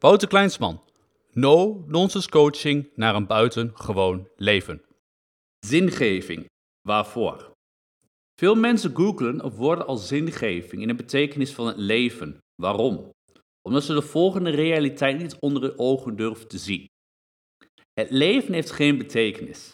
Wouter 0.00 0.28
Kleinsman. 0.28 0.80
No-nonsense 1.32 2.28
coaching 2.28 2.90
naar 2.94 3.14
een 3.14 3.26
buitengewoon 3.26 4.28
leven. 4.36 4.84
Zingeving. 5.66 6.46
Waarvoor? 6.88 7.52
Veel 8.40 8.54
mensen 8.54 8.96
googlen 8.96 9.42
op 9.42 9.52
woorden 9.52 9.86
als 9.86 10.08
zingeving 10.08 10.82
in 10.82 10.88
de 10.88 10.94
betekenis 10.94 11.52
van 11.52 11.66
het 11.66 11.76
leven. 11.76 12.38
Waarom? 12.62 13.10
Omdat 13.62 13.84
ze 13.84 13.94
de 13.94 14.02
volgende 14.02 14.50
realiteit 14.50 15.18
niet 15.18 15.36
onder 15.38 15.62
hun 15.62 15.78
ogen 15.78 16.16
durven 16.16 16.48
te 16.48 16.58
zien. 16.58 16.86
Het 17.92 18.10
leven 18.10 18.54
heeft 18.54 18.70
geen 18.70 18.98
betekenis. 18.98 19.72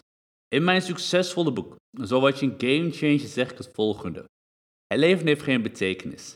In 0.48 0.64
mijn 0.64 0.82
succesvolle 0.82 1.52
boek, 1.52 1.77
Zo 2.04 2.20
wat 2.20 2.38
je 2.38 2.46
een 2.46 2.61
game 2.61 2.91
changer, 2.91 3.29
zeg 3.29 3.50
ik 3.50 3.59
het 3.59 3.70
volgende. 3.72 4.25
Het 4.86 4.98
leven 4.98 5.27
heeft 5.27 5.43
geen 5.43 5.62
betekenis. 5.62 6.34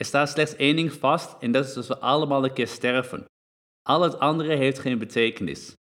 Er 0.00 0.04
staat 0.04 0.28
slechts 0.28 0.56
één 0.56 0.76
ding 0.76 0.92
vast 0.92 1.42
en 1.42 1.52
dat 1.52 1.64
is 1.64 1.74
dat 1.74 1.86
we 1.86 1.98
allemaal 1.98 2.44
een 2.44 2.52
keer 2.52 2.68
sterven. 2.68 3.24
Al 3.82 4.02
het 4.02 4.18
andere 4.18 4.54
heeft 4.54 4.78
geen 4.78 4.98
betekenis. 4.98 5.72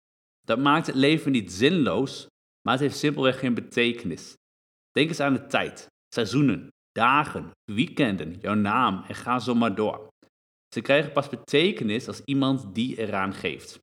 Dat 0.41 0.59
maakt 0.59 0.87
het 0.87 0.95
leven 0.95 1.33
niet 1.33 1.53
zinloos, 1.53 2.27
maar 2.63 2.75
het 2.75 2.83
heeft 2.83 2.97
simpelweg 2.97 3.39
geen 3.39 3.55
betekenis. 3.55 4.35
Denk 4.91 5.09
eens 5.09 5.21
aan 5.21 5.33
de 5.33 5.47
tijd, 5.47 5.87
seizoenen, 6.15 6.69
dagen, 6.93 7.51
weekenden, 7.73 8.39
jouw 8.41 8.55
naam 8.55 9.05
en 9.09 9.15
ga 9.15 9.39
zo 9.39 9.55
maar 9.55 9.75
door. 9.75 10.09
Ze 10.75 10.81
krijgen 10.81 11.13
pas 11.13 11.29
betekenis 11.29 12.09
als 12.09 12.21
iemand 12.25 12.75
die 12.75 12.97
eraan 12.97 13.35
geeft. 13.35 13.79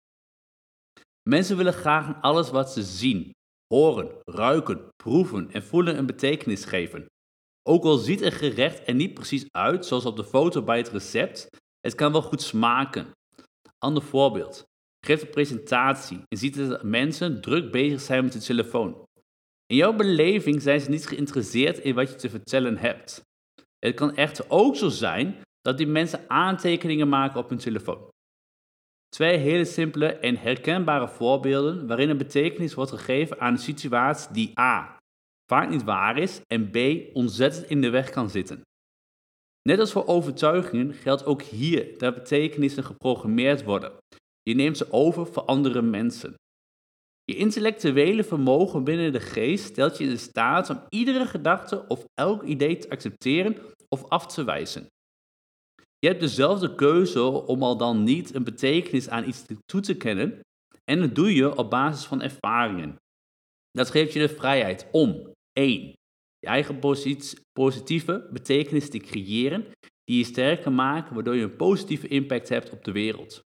Mensen 1.30 1.58
willen 1.58 1.74
graag 1.74 2.22
alles 2.22 2.50
wat 2.50 2.72
ze 2.72 2.84
zien, 2.84 3.32
horen, 3.68 4.22
ruiken, 4.26 4.90
proeven 5.04 5.52
en 5.52 5.64
voelen 5.64 5.98
een 5.98 6.06
betekenis 6.06 6.66
geven. 6.66 7.06
Ook 7.64 7.84
al 7.84 7.98
ziet 7.98 8.22
een 8.22 8.32
gerecht 8.32 8.88
er 8.88 8.94
niet 8.94 9.14
precies 9.14 9.46
uit 9.52 9.86
zoals 9.86 10.06
op 10.06 10.16
de 10.16 10.24
foto 10.24 10.64
bij 10.64 10.78
het 10.78 10.90
recept, 10.90 11.50
het 11.80 11.96
kan 11.96 12.12
wel 12.12 12.22
goed 12.22 12.42
smaken. 12.42 13.12
Ander 13.78 14.04
voorbeeld. 14.04 14.64
Geef 15.06 15.22
een 15.22 15.30
presentatie 15.30 16.22
en 16.28 16.38
ziet 16.38 16.56
dat 16.56 16.84
mensen 16.84 17.42
druk 17.42 17.72
bezig 17.72 18.02
zijn 18.02 18.24
met 18.24 18.34
de 18.34 18.40
telefoon. 18.40 19.04
In 19.66 19.76
jouw 19.76 19.94
beleving 19.94 20.62
zijn 20.62 20.82
ze 20.82 20.90
niet 20.90 21.08
geïnteresseerd 21.08 21.78
in 21.78 21.96
wat 21.96 22.10
je 22.10 22.16
te 22.16 22.30
vertellen 22.30 22.78
hebt. 22.78 23.22
Het 23.80 23.96
kan 23.96 24.16
echter 24.16 24.46
ook 24.48 24.76
zo 24.76 24.90
zijn 24.90 25.42
dat 25.62 25.78
die 25.78 25.88
mensen 25.88 26.30
aantekeningen 26.30 27.10
maken 27.10 27.40
op 27.40 27.50
hun 27.50 27.58
telefoon. 27.58 28.10
Twee 29.10 29.38
hele 29.38 29.66
simpele 29.66 30.08
en 30.08 30.38
herkenbare 30.38 31.08
voorbeelden 31.08 31.88
waarin 31.88 32.10
een 32.10 32.18
betekenis 32.18 32.74
wordt 32.74 32.92
gegeven 32.92 33.40
aan 33.40 33.54
een 33.54 33.60
situatie 33.60 34.32
die 34.32 34.60
A. 34.60 35.01
vaak 35.52 35.70
niet 35.70 35.84
waar 35.84 36.18
is 36.18 36.42
en 36.48 36.72
B. 36.72 36.78
ontzettend 37.14 37.70
in 37.70 37.82
de 37.82 37.90
weg 37.90 38.10
kan 38.10 38.30
zitten. 38.30 38.62
Net 39.70 39.80
als 39.80 39.92
voor 39.92 40.08
overtuigingen 40.08 40.94
geldt 40.94 41.26
ook 41.26 41.42
hier 41.42 41.98
dat 41.98 42.14
betekenissen 42.14 42.84
geprogrammeerd 42.84 43.64
worden. 43.64 43.92
Je 44.42 44.56
neemt 44.56 44.78
ze 44.78 44.92
over 44.92 45.26
voor 45.26 45.44
andere 45.44 45.82
mensen. 45.82 46.34
Je 47.24 47.36
intellectuele 47.36 48.24
vermogen 48.24 48.84
binnen 48.84 49.12
de 49.12 49.20
geest 49.20 49.66
stelt 49.66 49.98
je 49.98 50.04
in 50.04 50.20
staat 50.20 50.70
om 50.70 50.84
iedere 50.90 51.26
gedachte 51.26 51.88
of 51.88 52.06
elk 52.14 52.44
idee 52.44 52.78
te 52.78 52.90
accepteren 52.90 53.58
of 53.90 54.10
af 54.10 54.28
te 54.28 54.44
wijzen. 54.44 54.88
Je 56.00 56.08
hebt 56.08 56.20
dezelfde 56.20 56.76
keuze 56.76 57.24
om 57.24 57.64
al 57.64 57.78
dan 57.78 58.04
niet 58.04 58.34
een 58.36 58.44
betekenis 58.44 59.10
aan 59.10 59.28
iets 59.28 59.46
toe 59.66 59.82
te 59.82 59.98
kennen 59.98 60.40
en 60.84 61.00
dat 61.00 61.16
doe 61.16 61.36
je 61.36 61.58
op 61.58 61.70
basis 61.70 62.06
van 62.06 62.22
ervaringen. 62.22 62.96
Dat 63.72 63.90
geeft 63.90 64.14
je 64.14 64.20
de 64.20 64.36
vrijheid 64.36 64.88
om 64.92 65.31
1. 65.54 65.94
Je 66.40 66.48
eigen 66.48 66.80
positieve 67.54 68.28
betekenis 68.32 68.90
te 68.90 68.98
creëren 68.98 69.66
die 70.04 70.18
je 70.18 70.24
sterker 70.24 70.72
maken 70.72 71.14
waardoor 71.14 71.36
je 71.36 71.44
een 71.44 71.56
positieve 71.56 72.08
impact 72.08 72.50
hebt 72.50 72.70
op 72.70 72.84
de 72.84 72.92
wereld. 72.92 73.42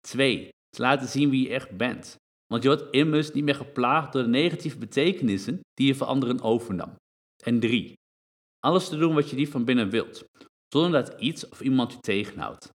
2. 0.00 0.48
Te 0.68 0.82
laten 0.82 1.08
zien 1.08 1.30
wie 1.30 1.42
je 1.42 1.54
echt 1.54 1.76
bent. 1.76 2.16
Want 2.46 2.62
je 2.62 2.68
wordt 2.68 2.94
immers 2.94 3.32
niet 3.32 3.44
meer 3.44 3.54
geplaagd 3.54 4.12
door 4.12 4.22
de 4.22 4.28
negatieve 4.28 4.78
betekenissen 4.78 5.60
die 5.74 5.86
je 5.86 5.94
voor 5.94 6.06
anderen 6.06 6.40
overnam. 6.40 6.94
En 7.44 7.60
3. 7.60 7.92
Alles 8.58 8.88
te 8.88 8.96
doen 8.96 9.14
wat 9.14 9.30
je 9.30 9.36
niet 9.36 9.48
van 9.48 9.64
binnen 9.64 9.90
wilt, 9.90 10.24
zonder 10.68 11.04
dat 11.04 11.20
iets 11.20 11.48
of 11.48 11.60
iemand 11.60 11.92
je 11.92 11.98
tegenhoudt. 11.98 12.70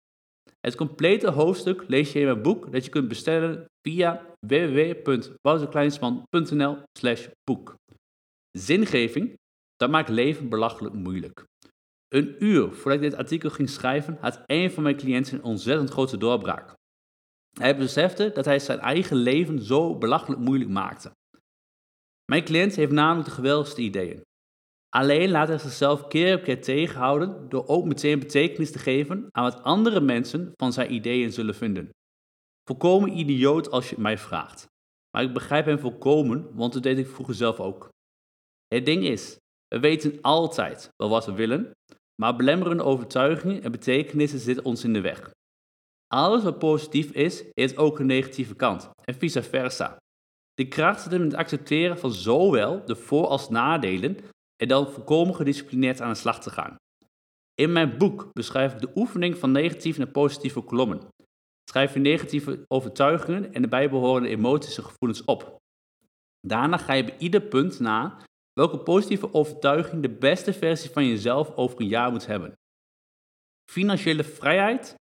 Het 0.59 0.75
complete 0.75 1.29
hoofdstuk 1.29 1.83
lees 1.87 2.11
je 2.11 2.19
in 2.19 2.25
mijn 2.25 2.41
boek 2.41 2.71
dat 2.71 2.85
je 2.85 2.91
kunt 2.91 3.07
bestellen 3.07 3.65
via 3.87 4.35
www.wouterkleinsman.nl 4.47 6.77
boek. 7.43 7.75
Zingeving, 8.57 9.37
dat 9.75 9.89
maakt 9.89 10.09
leven 10.09 10.49
belachelijk 10.49 10.95
moeilijk. 10.95 11.45
Een 12.07 12.43
uur 12.43 12.71
voordat 12.71 13.01
ik 13.03 13.09
dit 13.09 13.19
artikel 13.19 13.49
ging 13.49 13.69
schrijven, 13.69 14.17
had 14.21 14.43
een 14.45 14.71
van 14.71 14.83
mijn 14.83 14.97
cliënten 14.97 15.37
een 15.37 15.43
ontzettend 15.43 15.89
grote 15.89 16.17
doorbraak. 16.17 16.73
Hij 17.59 17.77
besefte 17.77 18.31
dat 18.33 18.45
hij 18.45 18.59
zijn 18.59 18.79
eigen 18.79 19.17
leven 19.17 19.61
zo 19.61 19.97
belachelijk 19.97 20.41
moeilijk 20.41 20.69
maakte. 20.69 21.11
Mijn 22.25 22.43
cliënt 22.43 22.75
heeft 22.75 22.91
namelijk 22.91 23.27
de 23.27 23.33
geweldigste 23.33 23.81
ideeën. 23.81 24.21
Alleen 24.89 25.29
laat 25.29 25.47
hij 25.47 25.57
zichzelf 25.57 26.07
keer 26.07 26.35
op 26.35 26.43
keer 26.43 26.61
tegenhouden 26.61 27.49
door 27.49 27.67
ook 27.67 27.85
meteen 27.85 28.19
betekenis 28.19 28.71
te 28.71 28.79
geven 28.79 29.27
aan 29.31 29.43
wat 29.43 29.63
andere 29.63 29.99
mensen 29.99 30.51
van 30.55 30.73
zijn 30.73 30.93
ideeën 30.93 31.31
zullen 31.31 31.55
vinden. 31.55 31.89
Volkomen 32.69 33.17
idioot 33.17 33.71
als 33.71 33.83
je 33.83 33.95
het 33.95 34.03
mij 34.03 34.17
vraagt. 34.17 34.67
Maar 35.11 35.23
ik 35.23 35.33
begrijp 35.33 35.65
hem 35.65 35.79
volkomen, 35.79 36.55
want 36.55 36.73
dat 36.73 36.83
deed 36.83 36.97
ik 36.97 37.07
vroeger 37.07 37.35
zelf 37.35 37.59
ook. 37.59 37.92
Het 38.73 38.85
ding 38.85 39.03
is, 39.03 39.37
we 39.67 39.79
weten 39.79 40.17
altijd 40.21 40.89
wel 40.95 41.09
wat 41.09 41.25
we 41.25 41.33
willen, 41.33 41.71
maar 42.21 42.35
belemmerende 42.35 42.83
overtuigingen 42.83 43.63
en 43.63 43.71
betekenissen 43.71 44.39
zitten 44.39 44.65
ons 44.65 44.83
in 44.83 44.93
de 44.93 45.01
weg. 45.01 45.31
Alles 46.07 46.43
wat 46.43 46.59
positief 46.59 47.11
is, 47.11 47.43
heeft 47.51 47.77
ook 47.77 47.99
een 47.99 48.05
negatieve 48.05 48.55
kant 48.55 48.89
en 49.03 49.15
vice 49.15 49.43
versa. 49.43 49.97
De 50.53 50.67
kracht 50.67 51.01
zit 51.01 51.11
in 51.11 51.21
het 51.21 51.33
accepteren 51.33 51.97
van 51.97 52.11
zowel 52.11 52.85
de 52.85 52.95
voor- 52.95 53.27
als 53.27 53.49
nadelen 53.49 54.17
en 54.55 54.67
dan 54.67 54.91
volkomen 54.91 55.35
gedisciplineerd 55.35 56.01
aan 56.01 56.11
de 56.11 56.17
slag 56.17 56.39
te 56.41 56.49
gaan. 56.49 56.75
In 57.55 57.71
mijn 57.71 57.97
boek 57.97 58.29
beschrijf 58.31 58.73
ik 58.73 58.79
de 58.79 58.91
oefening 58.95 59.37
van 59.37 59.51
negatieve 59.51 60.01
en 60.01 60.11
positieve 60.11 60.61
kolommen. 60.61 61.01
Schrijf 61.69 61.93
je 61.93 61.99
negatieve 61.99 62.65
overtuigingen 62.67 63.53
en 63.53 63.61
de 63.61 63.67
bijbehorende 63.67 64.29
emoties 64.29 64.77
en 64.77 64.83
gevoelens 64.83 65.23
op. 65.23 65.57
Daarna 66.47 66.77
ga 66.77 66.93
je 66.93 67.03
bij 67.03 67.17
ieder 67.17 67.41
punt 67.41 67.79
na 67.79 68.21
welke 68.53 68.79
positieve 68.79 69.33
overtuiging 69.33 70.01
de 70.01 70.09
beste 70.09 70.53
versie 70.53 70.89
van 70.89 71.07
jezelf 71.07 71.55
over 71.55 71.81
een 71.81 71.87
jaar 71.87 72.11
moet 72.11 72.25
hebben. 72.25 72.53
Financiële 73.71 74.23
vrijheid? 74.23 74.95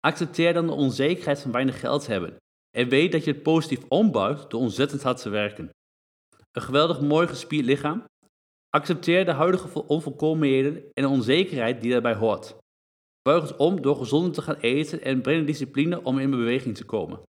Accepteer 0.00 0.52
dan 0.52 0.66
de 0.66 0.72
onzekerheid 0.72 1.40
van 1.40 1.52
weinig 1.52 1.80
geld 1.80 2.06
hebben 2.06 2.36
en 2.76 2.88
weet 2.88 3.12
dat 3.12 3.24
je 3.24 3.32
het 3.32 3.42
positief 3.42 3.84
ombouwt 3.88 4.50
door 4.50 4.60
ontzettend 4.60 5.02
hard 5.02 5.22
te 5.22 5.28
werken. 5.28 5.70
Een 6.52 6.62
geweldig 6.62 7.00
mooi 7.00 7.26
gespierd 7.26 7.64
lichaam? 7.64 8.04
Accepteer 8.68 9.24
de 9.24 9.32
huidige 9.32 9.86
onvolkomenheden 9.86 10.74
en 10.92 11.02
de 11.02 11.08
onzekerheid 11.08 11.80
die 11.80 11.92
daarbij 11.92 12.14
hoort. 12.14 12.56
Buig 13.22 13.42
het 13.42 13.56
om 13.56 13.82
door 13.82 13.96
gezonder 13.96 14.32
te 14.32 14.42
gaan 14.42 14.56
eten 14.56 15.02
en 15.02 15.22
breng 15.22 15.46
discipline 15.46 16.02
om 16.02 16.18
in 16.18 16.30
beweging 16.30 16.76
te 16.76 16.84
komen. 16.84 17.22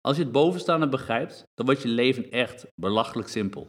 Als 0.00 0.16
je 0.16 0.22
het 0.22 0.32
bovenstaande 0.32 0.88
begrijpt, 0.88 1.42
dan 1.54 1.66
wordt 1.66 1.82
je 1.82 1.88
leven 1.88 2.30
echt 2.30 2.66
belachelijk 2.74 3.28
simpel. 3.28 3.66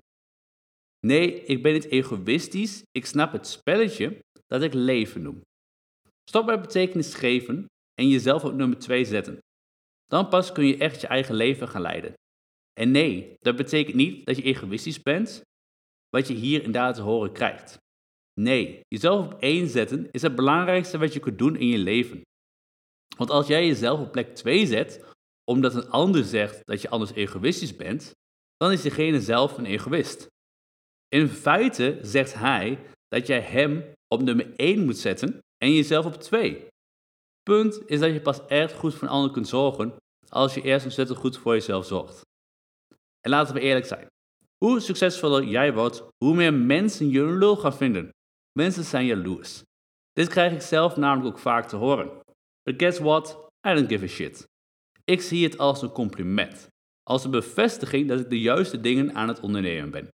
Nee, 1.06 1.44
ik 1.44 1.64
ben 1.64 1.74
niet 1.74 1.86
egoïstisch, 1.86 2.84
ik 2.92 3.06
snap 3.06 3.32
het 3.32 3.48
spelletje 3.48 4.20
dat 4.48 4.62
ik 4.62 4.74
leven 4.74 5.22
noem. 5.22 5.42
Stop 6.30 6.46
bij 6.46 6.62
betekenis 6.62 7.14
geven 7.14 7.66
en 7.94 8.08
jezelf 8.08 8.44
op 8.44 8.54
nummer 8.54 8.80
2 8.80 9.06
zetten. 9.06 9.38
Dan 10.06 10.30
pas 10.30 10.52
kun 10.52 10.66
je 10.66 10.78
echt 10.78 11.02
je 11.02 11.08
eigen 11.08 11.36
leven 11.36 11.68
gaan 11.68 11.82
leiden. 11.82 12.14
En 12.74 12.92
nee, 12.92 13.34
dat 13.40 13.56
betekent 13.56 13.96
niet 13.96 14.26
dat 14.26 14.36
je 14.36 14.44
egoïstisch 14.44 15.02
bent, 15.02 15.42
wat 16.10 16.28
je 16.28 16.34
hier 16.34 16.58
inderdaad 16.58 16.96
te 16.96 17.02
horen 17.02 17.32
krijgt. 17.32 17.78
Nee, 18.40 18.80
jezelf 18.88 19.26
op 19.26 19.42
één 19.42 19.68
zetten 19.68 20.12
is 20.12 20.22
het 20.22 20.36
belangrijkste 20.36 20.98
wat 20.98 21.14
je 21.14 21.20
kunt 21.20 21.38
doen 21.38 21.56
in 21.56 21.68
je 21.68 21.78
leven. 21.78 22.22
Want 23.18 23.30
als 23.30 23.48
jij 23.48 23.68
jezelf 23.68 24.00
op 24.00 24.12
plek 24.12 24.36
2 24.36 24.66
zet, 24.66 25.06
omdat 25.52 25.76
een 25.76 25.90
ander 25.90 26.24
zegt 26.24 26.66
dat 26.66 26.82
je 26.82 26.90
anders 26.90 27.12
egoïstisch 27.12 27.76
bent, 27.76 28.12
dan 28.58 28.72
is 28.72 28.82
diegene 28.82 29.22
zelf 29.22 29.58
een 29.58 29.66
egoïst. 29.66 30.34
In 31.16 31.30
feite 31.30 32.00
zegt 32.02 32.34
hij 32.34 32.80
dat 33.08 33.28
jij 33.28 33.40
hem 33.40 33.84
op 34.08 34.22
nummer 34.22 34.54
1 34.56 34.86
moet 34.86 34.98
zetten 34.98 35.40
en 35.58 35.74
jezelf 35.74 36.06
op 36.06 36.14
2. 36.14 36.68
Punt 37.44 37.82
is 37.86 38.00
dat 38.00 38.14
je 38.14 38.22
pas 38.22 38.46
echt 38.46 38.74
goed 38.74 38.94
voor 38.94 39.04
een 39.08 39.14
ander 39.14 39.32
kunt 39.32 39.48
zorgen 39.48 39.96
als 40.30 40.54
je 40.54 40.62
eerst 40.62 40.86
ontzettend 40.86 41.18
goed 41.18 41.38
voor 41.38 41.54
jezelf 41.54 41.86
zorgt. 41.86 42.22
En 43.22 43.30
laten 43.30 43.54
we 43.54 43.60
eerlijk 43.60 43.86
zijn. 43.86 44.08
Hoe 44.58 44.80
succesvoller 44.80 45.44
jij 45.44 45.74
wordt, 45.74 46.04
hoe 46.18 46.36
meer 46.36 46.54
mensen 46.54 47.10
je 47.10 47.26
lul 47.26 47.56
gaan 47.56 47.78
vinden. 47.78 48.10
Mensen 48.60 48.84
zijn 48.84 49.06
jaloers. 49.06 49.62
Dit 50.12 50.28
krijg 50.28 50.54
ik 50.54 50.62
zelf 50.62 50.96
namelijk 50.96 51.36
ook 51.36 51.42
vaak 51.42 51.68
te 51.68 51.76
horen. 51.76 52.10
But 52.64 52.82
guess 52.82 53.00
what? 53.00 53.50
I 53.68 53.74
don't 53.74 53.90
give 53.90 54.04
a 54.04 54.08
shit. 54.08 54.48
Ik 55.04 55.22
zie 55.22 55.44
het 55.44 55.58
als 55.58 55.82
een 55.82 55.92
compliment. 55.92 56.68
Als 57.04 57.24
een 57.24 57.32
bevestiging 57.32 58.08
dat 58.08 58.20
ik 58.20 58.30
de 58.30 58.40
juiste 58.40 58.80
dingen 58.80 59.14
aan 59.14 59.28
het 59.28 59.40
ondernemen 59.40 59.92
ben. 59.92 60.14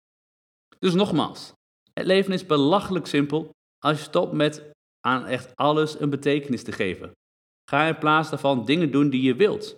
Dus 0.78 0.94
nogmaals, 0.94 1.52
het 1.93 2.06
leven 2.06 2.32
is 2.32 2.46
belachelijk 2.46 3.06
simpel 3.06 3.50
als 3.78 3.99
je 3.99 4.05
stopt 4.05 4.32
met 4.32 4.70
aan 5.00 5.26
echt 5.26 5.56
alles 5.56 6.00
een 6.00 6.11
betekenis 6.11 6.62
te 6.62 6.73
geven. 6.73 7.12
Ga 7.70 7.87
in 7.87 7.99
plaats 7.99 8.31
daarvan 8.31 8.64
dingen 8.64 8.90
doen 8.90 9.11
die 9.11 9.23
je 9.23 9.34
wilt. 9.34 9.76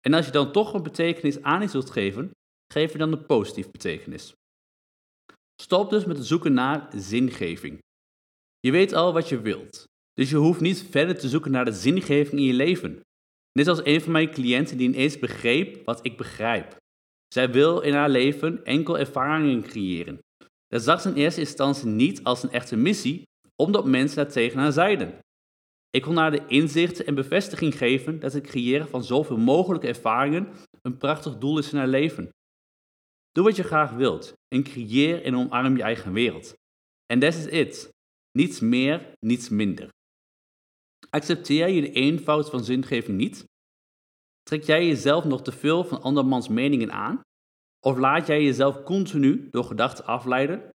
En 0.00 0.14
als 0.14 0.26
je 0.26 0.32
dan 0.32 0.52
toch 0.52 0.74
een 0.74 0.82
betekenis 0.82 1.42
aan 1.42 1.62
iets 1.62 1.72
wilt 1.72 1.90
geven, 1.90 2.30
geef 2.72 2.92
je 2.92 2.98
dan 2.98 3.12
een 3.12 3.26
positief 3.26 3.70
betekenis. 3.70 4.32
Stop 5.62 5.90
dus 5.90 6.04
met 6.04 6.16
het 6.16 6.26
zoeken 6.26 6.52
naar 6.52 6.88
zingeving. 6.94 7.78
Je 8.60 8.70
weet 8.70 8.92
al 8.92 9.12
wat 9.12 9.28
je 9.28 9.40
wilt, 9.40 9.84
dus 10.12 10.30
je 10.30 10.36
hoeft 10.36 10.60
niet 10.60 10.86
verder 10.90 11.18
te 11.18 11.28
zoeken 11.28 11.50
naar 11.50 11.64
de 11.64 11.72
zingeving 11.72 12.40
in 12.40 12.46
je 12.46 12.52
leven. 12.52 13.00
Net 13.52 13.68
als 13.68 13.84
een 13.84 14.00
van 14.00 14.12
mijn 14.12 14.30
cliënten 14.30 14.76
die 14.76 14.88
ineens 14.88 15.18
begreep 15.18 15.84
wat 15.84 16.06
ik 16.06 16.16
begrijp. 16.16 16.76
Zij 17.34 17.50
wil 17.50 17.80
in 17.80 17.94
haar 17.94 18.10
leven 18.10 18.64
enkel 18.64 18.98
ervaringen 18.98 19.62
creëren. 19.62 20.18
Dat 20.72 20.82
zag 20.82 21.00
ze 21.00 21.08
in 21.08 21.14
eerste 21.14 21.40
instantie 21.40 21.86
niet 21.86 22.24
als 22.24 22.42
een 22.42 22.50
echte 22.50 22.76
missie, 22.76 23.22
omdat 23.56 23.84
mensen 23.86 24.16
dat 24.16 24.32
tegen 24.32 24.58
haar 24.58 24.72
zeiden. 24.72 25.18
Ik 25.90 26.02
kon 26.02 26.16
haar 26.16 26.30
de 26.30 26.46
inzichten 26.46 27.06
en 27.06 27.14
bevestiging 27.14 27.76
geven 27.76 28.20
dat 28.20 28.32
het 28.32 28.46
creëren 28.46 28.88
van 28.88 29.04
zoveel 29.04 29.36
mogelijke 29.36 29.86
ervaringen 29.86 30.48
een 30.82 30.96
prachtig 30.96 31.38
doel 31.38 31.58
is 31.58 31.72
in 31.72 31.78
haar 31.78 31.88
leven. 31.88 32.28
Doe 33.30 33.44
wat 33.44 33.56
je 33.56 33.62
graag 33.62 33.90
wilt 33.90 34.32
en 34.48 34.62
creëer 34.62 35.22
en 35.22 35.36
omarm 35.36 35.76
je 35.76 35.82
eigen 35.82 36.12
wereld. 36.12 36.54
En 37.06 37.18
that 37.18 37.34
is 37.34 37.46
it. 37.46 37.88
Niets 38.38 38.60
meer, 38.60 39.12
niets 39.26 39.48
minder. 39.48 39.88
Accepteer 41.10 41.68
je 41.68 41.80
de 41.80 41.92
eenvoud 41.92 42.50
van 42.50 42.64
zingeving 42.64 43.16
niet? 43.16 43.44
Trek 44.42 44.64
jij 44.64 44.86
jezelf 44.86 45.24
nog 45.24 45.42
te 45.42 45.52
veel 45.52 45.84
van 45.84 46.02
andermans 46.02 46.48
meningen 46.48 46.92
aan? 46.92 47.20
Of 47.86 47.98
laat 47.98 48.26
jij 48.26 48.42
jezelf 48.42 48.82
continu 48.82 49.48
door 49.50 49.64
gedachten 49.64 50.06
afleiden? 50.06 50.70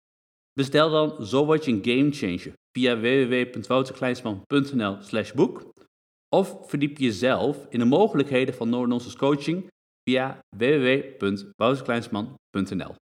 Bestel 0.54 0.90
dan 0.90 1.25
Zo 1.25 1.46
word 1.46 1.66
je 1.66 1.72
een 1.72 1.84
gamechanger 1.84 2.54
via 2.72 3.00
www.wouterkleinsman.nl 3.00 4.98
slash 5.02 5.31
boek 5.31 5.74
of 6.30 6.69
verdiep 6.69 6.98
jezelf 6.98 7.66
in 7.69 7.80
de 7.80 7.86
mogelijkheden 7.86 8.56
van 8.56 8.69
Noord 8.69 9.16
Coaching 9.16 9.68
via 10.04 10.40
www.wouterkleinsman.nl 10.57 12.96